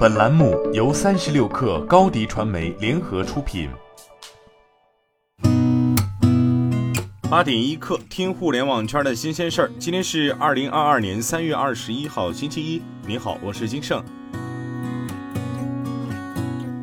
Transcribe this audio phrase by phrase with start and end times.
[0.00, 3.68] 本栏目由三十六氪高低传媒联合出品。
[7.28, 9.70] 八点一刻，听互联网圈的新鲜事儿。
[9.78, 12.80] 今天是二零二二年三月二十一号，星期一。
[13.06, 14.02] 你好，我是金盛。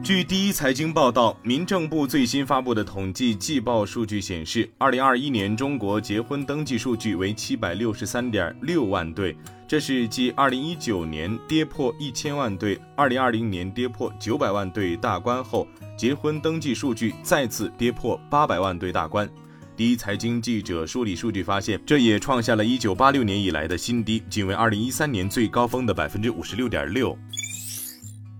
[0.07, 9.35] 据第一财经报道，民政部最新发布的统计季报数据显示，二零二一年中国结婚登记数据为七百六十三点六万对。
[9.67, 19.29] 这是继二零一九年跌破一千万对、二零二零年跌破九百万对大关后，结婚登记数据再次跌破八百万对大关。
[19.75, 27.13] 第一财经记者梳理数据发现，这也创下了一九八六年以来的新低，仅为二零一三年最高峰的百分之五十六点六。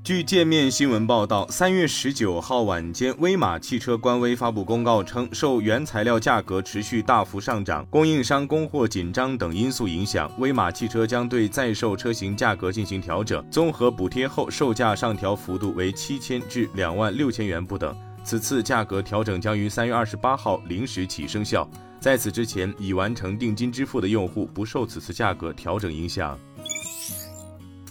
[0.08, 17.94] 据界面新闻报道，三月十九号晚间，威马汽车官微发布公告称，受原材料价格持续大幅上涨、供应商供货紧张等因素影响，威马汽车将对在售车型价格进行调整，综合补贴后售价上调幅度为七千至两万六千元不等。
[18.24, 26.40] 此次价格调整将于三月二十八号零时起生效，在此之前已完成定金支付的用户不受此次价格调整影响。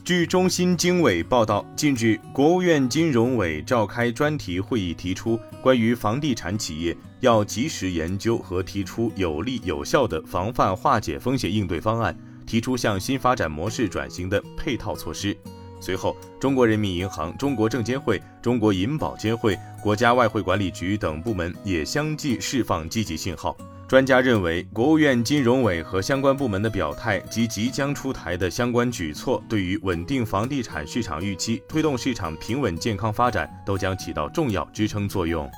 [0.06, 15.36] 据中新经纬报道，近日，国务院金融委召开专题会议，提出关于房地产企业要及时研究和提出有力有效的防范化解风险应对方案，提出向新发展模式转型的配套措施。
[15.80, 23.56] 随后，中国人民银行、中国证监会、中国银保监会、国家外汇管理局等部门也相继释放积极信号。
[23.88, 35.48] 专家认为，国务院金融委和相关部门的表态及即将出台的相关举措，对于稳定房地产市场预期、推动市场平稳健康发展，都将起到重要支撑作用。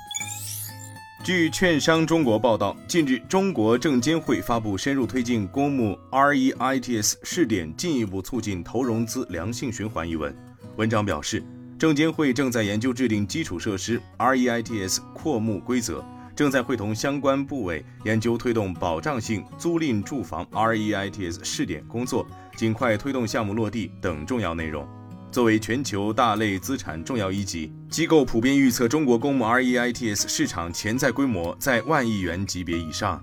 [1.25, 10.37] 据券商中国报道，近日，中国证监会发布深入推进公募 REITs 试点，进一步促进投融资良性循环一文。
[10.77, 11.43] 文章表示，
[11.79, 16.05] 证监会正在研究制定基础设施 REITs 扩募规则。
[16.39, 22.25] 正在会同相关部委研究推动保障性租赁住房 REITs 试点工作，
[22.57, 24.87] 尽快推动项目落地等重要内容。
[25.33, 33.21] 作为全球大类资产重要一级，机构普遍预测中国公募 REITs 市场潜在规模在万亿元级别以上。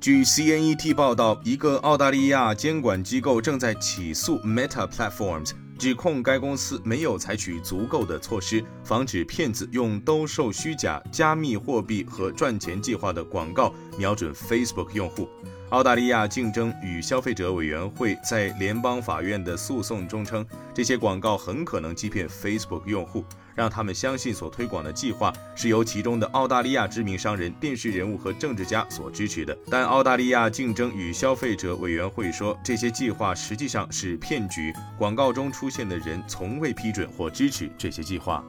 [0.00, 5.52] 据 CNET 报道，一个澳大利亚监管机构正在起诉 Meta Platforms。
[5.78, 15.28] 指控该公司没有采取足够的措施，防止骗子用兜售虚假加密货币和赚钱计划的广告瞄准 Facebook 用户。
[15.70, 20.44] 澳大利亚竞争与消费者委员会在联邦法院的诉讼中称，
[20.74, 23.22] 这些广告很可能欺骗 Facebook 用户，
[23.58, 29.58] 让他们相信所推广的计划是由其中的澳大利亚知名商人、电视人物和政治家所支持的。
[29.68, 38.44] 但澳大利亚竞争与消费者委员会说，这些计划实际上是骗局，广告中出现的人从未批准或支持这些计划。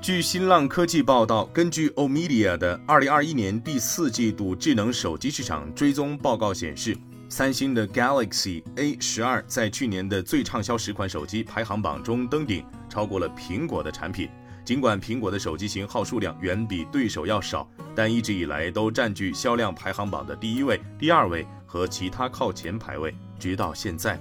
[0.00, 6.96] 据新浪科技报道，根据 Omedia 的2021年第四季度智能手机市场追踪报告显示，
[7.36, 14.30] 三星的 Galaxy A 十二在去年的最畅销十款手机排行榜中登顶，超过了苹果的产品。
[14.64, 24.16] 尽管苹果的手机型号数量远比对手要少，但一直以来都占据销量排行榜的第一位、第二位和其他靠前排位，直到现在。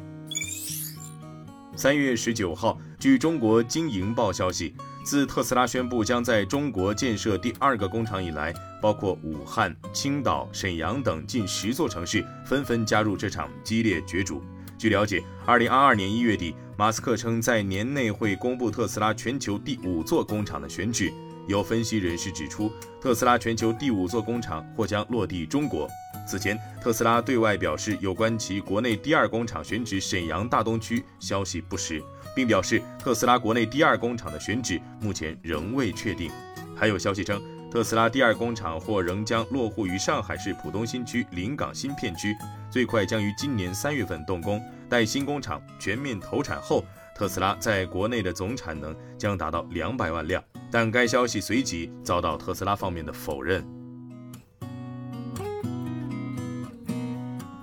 [1.76, 4.76] 三月十九号，据中国经营报消息。
[5.06, 8.52] 自特斯拉宣布将在中国建设第二个工厂以来，
[8.84, 14.44] 包括武汉、青岛、沈阳等近十座城市纷纷加入这场激烈角逐。
[14.78, 21.10] 据了解，二零二二年一月底，马斯克称在年内会公布特斯拉全球第五座工厂的选址。
[21.48, 22.70] 有分析人士指出，
[23.02, 25.88] 特斯拉全球第五座工厂或将落地中国。
[26.28, 32.04] 此前，特斯拉对外表示，有关其国内第二工厂选址沈阳大东区消息不实。
[32.36, 36.30] 并表示，特斯拉国内第二工厂的选址目前仍未确定。
[36.76, 37.42] 还有消息称，
[37.74, 42.38] 特斯拉第二工厂或仍将落户于上海市浦东新区临港新片区，
[42.70, 44.62] 最快将于今年三月份动工。
[44.88, 46.86] 待新工厂全面投产后，
[47.16, 50.44] 特斯拉在国内的总产能将达到两百万辆。
[50.70, 53.66] 但该消息随即遭到特斯拉方面的否认。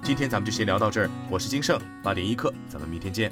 [0.02, 3.30] 今天咱们就先聊到这儿，我是金盛八点一刻，咱们明天见。